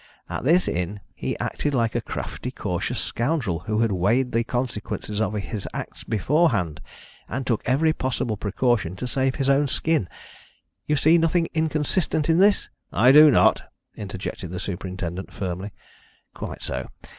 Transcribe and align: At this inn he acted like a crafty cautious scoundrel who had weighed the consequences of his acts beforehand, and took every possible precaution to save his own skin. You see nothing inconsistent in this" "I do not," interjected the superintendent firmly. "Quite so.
At 0.27 0.43
this 0.45 0.67
inn 0.67 0.99
he 1.13 1.37
acted 1.37 1.75
like 1.75 1.93
a 1.93 2.01
crafty 2.01 2.49
cautious 2.49 2.99
scoundrel 2.99 3.59
who 3.67 3.81
had 3.81 3.91
weighed 3.91 4.31
the 4.31 4.43
consequences 4.43 5.21
of 5.21 5.35
his 5.35 5.67
acts 5.75 6.03
beforehand, 6.03 6.81
and 7.29 7.45
took 7.45 7.61
every 7.69 7.93
possible 7.93 8.35
precaution 8.35 8.95
to 8.95 9.05
save 9.05 9.35
his 9.35 9.47
own 9.47 9.67
skin. 9.67 10.09
You 10.87 10.95
see 10.95 11.19
nothing 11.19 11.49
inconsistent 11.53 12.31
in 12.31 12.39
this" 12.39 12.71
"I 13.05 13.11
do 13.11 13.29
not," 13.29 13.69
interjected 13.95 14.49
the 14.51 14.59
superintendent 14.59 15.31
firmly. 15.31 15.69
"Quite 16.33 16.63
so. 16.63 16.89